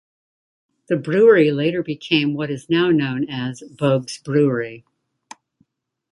[0.87, 4.83] The brewery later became what is now known as Boag's Brewery.